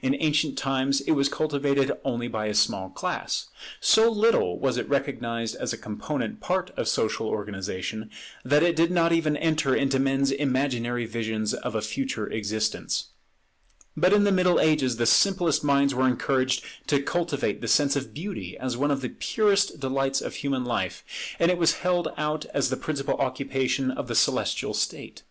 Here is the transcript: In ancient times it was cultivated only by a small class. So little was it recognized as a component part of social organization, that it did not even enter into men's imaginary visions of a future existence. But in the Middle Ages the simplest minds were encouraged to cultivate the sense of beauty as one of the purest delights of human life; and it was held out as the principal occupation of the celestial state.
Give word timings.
In 0.00 0.16
ancient 0.18 0.56
times 0.56 1.02
it 1.02 1.10
was 1.12 1.28
cultivated 1.28 1.92
only 2.02 2.28
by 2.28 2.46
a 2.46 2.54
small 2.54 2.88
class. 2.88 3.48
So 3.78 4.10
little 4.10 4.58
was 4.58 4.78
it 4.78 4.88
recognized 4.88 5.54
as 5.54 5.74
a 5.74 5.76
component 5.76 6.40
part 6.40 6.70
of 6.78 6.88
social 6.88 7.28
organization, 7.28 8.08
that 8.42 8.62
it 8.62 8.74
did 8.74 8.90
not 8.90 9.12
even 9.12 9.36
enter 9.36 9.76
into 9.76 9.98
men's 9.98 10.30
imaginary 10.30 11.04
visions 11.04 11.52
of 11.52 11.74
a 11.74 11.82
future 11.82 12.26
existence. 12.26 13.08
But 13.94 14.14
in 14.14 14.24
the 14.24 14.32
Middle 14.32 14.58
Ages 14.60 14.96
the 14.96 15.04
simplest 15.04 15.62
minds 15.62 15.94
were 15.94 16.08
encouraged 16.08 16.64
to 16.86 17.02
cultivate 17.02 17.60
the 17.60 17.68
sense 17.68 17.96
of 17.96 18.14
beauty 18.14 18.56
as 18.56 18.78
one 18.78 18.90
of 18.90 19.02
the 19.02 19.10
purest 19.10 19.78
delights 19.78 20.22
of 20.22 20.36
human 20.36 20.64
life; 20.64 21.04
and 21.38 21.50
it 21.50 21.58
was 21.58 21.74
held 21.82 22.08
out 22.16 22.46
as 22.54 22.70
the 22.70 22.78
principal 22.78 23.16
occupation 23.16 23.90
of 23.90 24.08
the 24.08 24.14
celestial 24.14 24.72
state. 24.72 25.22